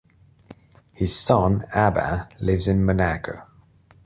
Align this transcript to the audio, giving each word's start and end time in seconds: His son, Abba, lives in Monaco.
His 0.93 1.15
son, 1.15 1.63
Abba, 1.75 2.27
lives 2.39 2.67
in 2.67 2.83
Monaco. 2.83 3.43